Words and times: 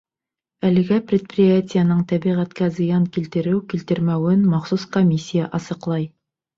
Әлегә 0.69 0.97
предприятиеның 1.11 2.01
тәбиғәткә 2.13 2.71
зыян 2.79 3.07
килтереү-килтермәүен 3.19 4.45
махсус 4.59 4.91
комиссия 5.01 5.57
асыҡлай. 5.63 6.15